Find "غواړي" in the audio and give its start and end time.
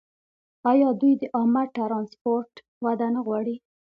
3.25-3.55